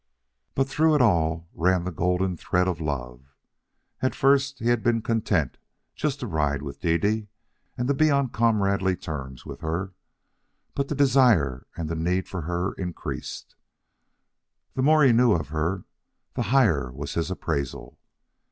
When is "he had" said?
4.57-4.81